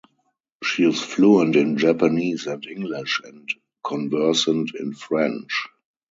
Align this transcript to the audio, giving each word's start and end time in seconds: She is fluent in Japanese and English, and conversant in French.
She 0.63 0.83
is 0.83 0.99
fluent 0.99 1.55
in 1.55 1.77
Japanese 1.77 2.47
and 2.47 2.65
English, 2.65 3.21
and 3.23 3.47
conversant 3.83 4.71
in 4.73 4.95
French. 4.95 5.67